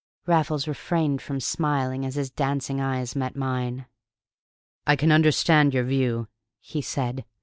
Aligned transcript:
Raffles 0.25 0.67
refrained 0.67 1.21
from 1.21 1.39
smiling 1.39 2.07
as 2.07 2.15
his 2.15 2.31
dancing 2.31 2.81
eye 2.81 3.05
met 3.15 3.35
mine. 3.35 3.85
"I 4.87 4.95
can 4.95 5.11
understand 5.11 5.75
your 5.75 5.83
view," 5.83 6.27
he 6.59 6.81
said. 6.81 7.23